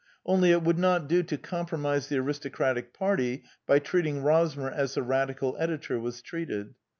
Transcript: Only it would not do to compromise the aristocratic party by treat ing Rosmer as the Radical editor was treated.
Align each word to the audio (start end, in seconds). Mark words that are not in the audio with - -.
Only 0.25 0.49
it 0.51 0.63
would 0.63 0.79
not 0.79 1.07
do 1.07 1.21
to 1.21 1.37
compromise 1.37 2.07
the 2.07 2.17
aristocratic 2.17 2.91
party 2.91 3.43
by 3.67 3.77
treat 3.77 4.07
ing 4.07 4.23
Rosmer 4.23 4.71
as 4.71 4.95
the 4.95 5.03
Radical 5.03 5.55
editor 5.59 5.99
was 5.99 6.23
treated. 6.23 6.73